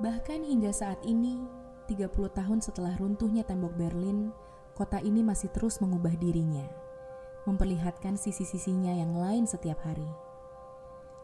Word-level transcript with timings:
Bahkan 0.00 0.48
hingga 0.48 0.72
saat 0.72 0.96
ini, 1.04 1.36
30 1.84 2.08
tahun 2.32 2.64
setelah 2.64 2.96
runtuhnya 2.96 3.44
tembok 3.44 3.76
Berlin, 3.76 4.32
kota 4.72 4.96
ini 5.04 5.20
masih 5.20 5.52
terus 5.52 5.76
mengubah 5.84 6.16
dirinya, 6.16 6.64
memperlihatkan 7.44 8.16
sisi-sisinya 8.16 8.96
yang 8.96 9.12
lain 9.12 9.44
setiap 9.44 9.76
hari. 9.84 10.08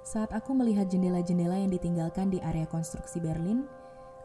Saat 0.04 0.28
aku 0.36 0.52
melihat 0.52 0.92
jendela-jendela 0.92 1.56
yang 1.56 1.72
ditinggalkan 1.72 2.28
di 2.28 2.36
area 2.44 2.68
konstruksi 2.68 3.16
Berlin, 3.16 3.64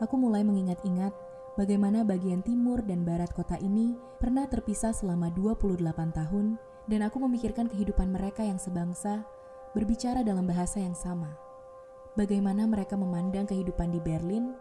aku 0.03 0.19
mulai 0.19 0.43
mengingat-ingat 0.43 1.15
bagaimana 1.55 2.03
bagian 2.03 2.43
timur 2.43 2.83
dan 2.83 3.07
barat 3.07 3.31
kota 3.31 3.55
ini 3.63 3.95
pernah 4.19 4.51
terpisah 4.51 4.91
selama 4.91 5.31
28 5.31 5.79
tahun 6.11 6.59
dan 6.91 6.99
aku 7.07 7.23
memikirkan 7.23 7.71
kehidupan 7.71 8.11
mereka 8.11 8.43
yang 8.43 8.59
sebangsa 8.59 9.23
berbicara 9.71 10.27
dalam 10.27 10.43
bahasa 10.43 10.83
yang 10.83 10.93
sama 10.97 11.50
bagaimana 12.15 12.67
mereka 12.67 12.99
memandang 12.99 13.47
kehidupan 13.47 13.91
di 13.91 13.99
Berlin 14.03 14.51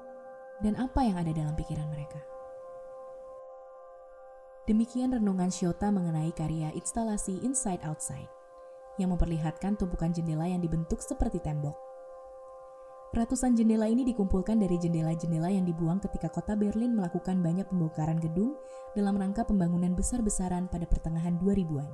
dan 0.60 0.76
apa 0.76 1.02
yang 1.02 1.16
ada 1.18 1.32
dalam 1.32 1.56
pikiran 1.56 1.88
mereka. 1.90 2.20
Demikian 4.68 5.10
renungan 5.10 5.50
Shota 5.50 5.90
mengenai 5.90 6.30
karya 6.30 6.70
instalasi 6.78 7.42
Inside 7.42 7.82
Outside 7.82 8.30
yang 9.02 9.10
memperlihatkan 9.10 9.74
tumpukan 9.74 10.12
jendela 10.14 10.46
yang 10.46 10.62
dibentuk 10.62 11.02
seperti 11.02 11.40
tembok. 11.42 11.74
Ratusan 13.10 13.58
jendela 13.58 13.90
ini 13.90 14.06
dikumpulkan 14.06 14.62
dari 14.62 14.78
jendela-jendela 14.78 15.50
yang 15.50 15.66
dibuang 15.66 15.98
ketika 15.98 16.30
kota 16.30 16.54
Berlin 16.54 16.94
melakukan 16.94 17.42
banyak 17.42 17.66
pembongkaran 17.66 18.22
gedung 18.22 18.54
dalam 18.94 19.18
rangka 19.18 19.42
pembangunan 19.42 19.98
besar-besaran 19.98 20.70
pada 20.70 20.86
pertengahan 20.86 21.34
2000-an. 21.42 21.90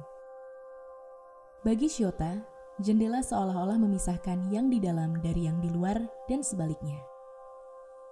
Bagi 1.65 1.89
Shota, 1.89 2.45
Jendela 2.77 3.25
seolah-olah 3.25 3.81
memisahkan 3.81 4.53
yang 4.53 4.69
di 4.69 4.77
dalam 4.77 5.17
dari 5.25 5.49
yang 5.49 5.65
di 5.65 5.73
luar 5.73 5.97
dan 6.29 6.45
sebaliknya. 6.45 7.01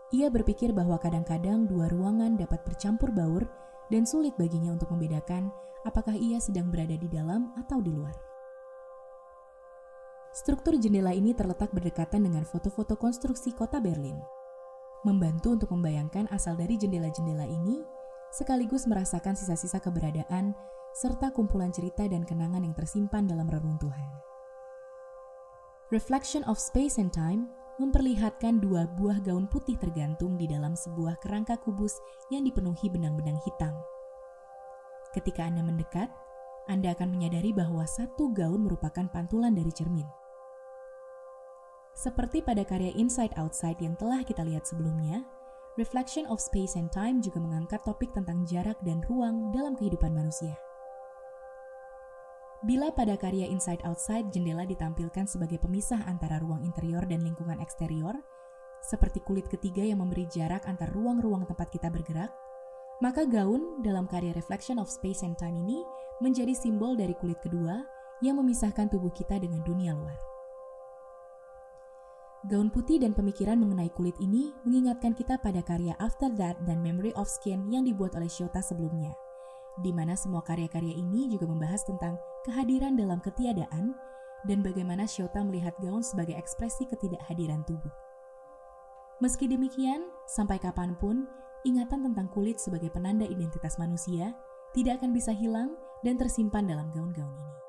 Ia 0.09 0.33
berpikir 0.33 0.73
bahwa 0.73 0.97
kadang-kadang 0.97 1.69
dua 1.69 1.93
ruangan 1.93 2.41
dapat 2.41 2.65
bercampur 2.65 3.13
baur 3.13 3.45
dan 3.93 4.09
sulit 4.09 4.33
baginya 4.41 4.73
untuk 4.73 4.89
membedakan 4.89 5.53
apakah 5.85 6.17
ia 6.17 6.41
sedang 6.41 6.73
berada 6.73 6.97
di 6.97 7.05
dalam 7.13 7.53
atau 7.61 7.85
di 7.85 7.93
luar. 7.93 8.17
Struktur 10.33 10.81
jendela 10.81 11.13
ini 11.13 11.37
terletak 11.37 11.69
berdekatan 11.77 12.25
dengan 12.25 12.49
foto-foto 12.49 12.97
konstruksi 12.97 13.53
kota 13.53 13.85
Berlin. 13.85 14.17
Membantu 15.05 15.61
untuk 15.61 15.77
membayangkan 15.77 16.25
asal 16.33 16.57
dari 16.57 16.81
jendela-jendela 16.81 17.45
ini, 17.45 17.85
sekaligus 18.33 18.89
merasakan 18.89 19.37
sisa-sisa 19.37 19.77
keberadaan 19.77 20.57
serta 20.97 21.31
kumpulan 21.37 21.69
cerita 21.69 22.09
dan 22.09 22.25
kenangan 22.25 22.65
yang 22.65 22.73
tersimpan 22.73 23.29
dalam 23.29 23.45
reruntuhan. 23.45 24.34
Reflection 25.93 26.41
of 26.49 26.57
Space 26.57 26.97
and 26.97 27.13
Time 27.13 27.45
memperlihatkan 27.77 28.57
dua 28.57 28.89
buah 28.97 29.21
gaun 29.21 29.45
putih 29.45 29.77
tergantung 29.77 30.41
di 30.41 30.49
dalam 30.49 30.73
sebuah 30.73 31.21
kerangka 31.21 31.61
kubus 31.61 32.01
yang 32.33 32.41
dipenuhi 32.41 32.89
benang-benang 32.89 33.37
hitam. 33.45 33.77
Ketika 35.13 35.45
Anda 35.45 35.61
mendekat, 35.61 36.09
Anda 36.73 36.97
akan 36.97 37.13
menyadari 37.13 37.53
bahwa 37.53 37.85
satu 37.85 38.33
gaun 38.33 38.65
merupakan 38.65 39.05
pantulan 39.13 39.53
dari 39.53 39.69
cermin. 39.77 40.09
Seperti 41.93 42.41
pada 42.41 42.65
karya 42.65 42.97
Inside 42.97 43.37
Outside 43.37 43.77
yang 43.85 43.93
telah 44.01 44.25
kita 44.25 44.41
lihat 44.41 44.65
sebelumnya, 44.65 45.21
Reflection 45.77 46.25
of 46.33 46.41
Space 46.41 46.81
and 46.81 46.89
Time 46.97 47.21
juga 47.21 47.45
mengangkat 47.45 47.85
topik 47.85 48.09
tentang 48.17 48.49
jarak 48.49 48.81
dan 48.89 49.05
ruang 49.05 49.53
dalam 49.53 49.77
kehidupan 49.77 50.17
manusia. 50.17 50.57
Bila 52.65 52.89
pada 52.89 53.21
karya 53.21 53.45
Inside 53.45 53.85
Outside 53.85 54.33
jendela 54.33 54.65
ditampilkan 54.65 55.29
sebagai 55.29 55.61
pemisah 55.61 56.01
antara 56.09 56.41
ruang 56.41 56.65
interior 56.65 57.05
dan 57.05 57.21
lingkungan 57.21 57.61
eksterior, 57.61 58.17
seperti 58.81 59.21
kulit 59.21 59.45
ketiga 59.53 59.85
yang 59.85 60.01
memberi 60.01 60.25
jarak 60.33 60.65
antar 60.65 60.89
ruang-ruang 60.97 61.45
tempat 61.45 61.69
kita 61.69 61.93
bergerak, 61.93 62.33
maka 63.05 63.29
gaun 63.29 63.85
dalam 63.85 64.09
karya 64.09 64.33
Reflection 64.33 64.81
of 64.81 64.89
Space 64.89 65.21
and 65.29 65.37
Time 65.37 65.61
ini 65.61 65.85
menjadi 66.25 66.57
simbol 66.57 66.97
dari 66.97 67.13
kulit 67.13 67.37
kedua 67.45 67.85
yang 68.25 68.41
memisahkan 68.41 68.89
tubuh 68.89 69.13
kita 69.13 69.37
dengan 69.37 69.61
dunia 69.61 69.93
luar. 69.93 70.17
Gaun 72.49 72.73
putih 72.73 72.97
dan 72.97 73.13
pemikiran 73.13 73.61
mengenai 73.61 73.93
kulit 73.93 74.17
ini 74.25 74.57
mengingatkan 74.65 75.13
kita 75.13 75.37
pada 75.37 75.61
karya 75.61 75.93
After 76.01 76.33
That 76.33 76.65
dan 76.65 76.81
Memory 76.81 77.13
of 77.13 77.29
Skin 77.29 77.69
yang 77.69 77.85
dibuat 77.85 78.17
oleh 78.17 78.33
Shota 78.33 78.65
sebelumnya– 78.65 79.13
di 79.83 79.91
mana 79.91 80.15
semua 80.15 80.45
karya-karya 80.45 80.95
ini 80.95 81.27
juga 81.27 81.51
membahas 81.51 81.83
tentang 81.83 82.15
kehadiran 82.47 82.95
dalam 82.95 83.19
ketiadaan 83.19 83.97
dan 84.45 84.61
bagaimana 84.61 85.09
Shota 85.09 85.41
melihat 85.43 85.75
gaun 85.81 86.05
sebagai 86.05 86.37
ekspresi 86.37 86.85
ketidakhadiran 86.87 87.65
tubuh. 87.65 87.91
Meski 89.25 89.49
demikian, 89.49 90.11
sampai 90.29 90.61
kapan 90.61 90.93
pun, 91.01 91.25
ingatan 91.65 92.05
tentang 92.13 92.29
kulit 92.29 92.61
sebagai 92.61 92.93
penanda 92.93 93.25
identitas 93.25 93.81
manusia 93.81 94.37
tidak 94.77 95.01
akan 95.01 95.17
bisa 95.17 95.33
hilang 95.33 95.75
dan 96.05 96.21
tersimpan 96.21 96.69
dalam 96.69 96.93
gaun-gaun 96.93 97.33
ini. 97.33 97.64